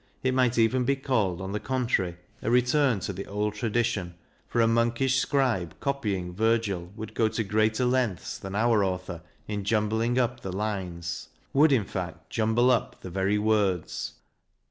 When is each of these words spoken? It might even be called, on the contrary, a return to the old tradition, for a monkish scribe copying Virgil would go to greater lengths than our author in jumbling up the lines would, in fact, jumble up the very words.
It 0.23 0.33
might 0.33 0.57
even 0.57 0.83
be 0.83 0.95
called, 0.95 1.41
on 1.41 1.51
the 1.51 1.59
contrary, 1.59 2.17
a 2.41 2.49
return 2.49 3.01
to 3.01 3.13
the 3.13 3.27
old 3.27 3.53
tradition, 3.53 4.15
for 4.47 4.59
a 4.59 4.67
monkish 4.67 5.19
scribe 5.19 5.75
copying 5.79 6.33
Virgil 6.33 6.91
would 6.95 7.13
go 7.13 7.27
to 7.27 7.43
greater 7.43 7.85
lengths 7.85 8.39
than 8.39 8.55
our 8.55 8.83
author 8.83 9.21
in 9.47 9.63
jumbling 9.63 10.17
up 10.17 10.39
the 10.39 10.51
lines 10.51 11.29
would, 11.53 11.71
in 11.71 11.83
fact, 11.85 12.31
jumble 12.31 12.71
up 12.71 13.01
the 13.01 13.11
very 13.11 13.37
words. 13.37 14.13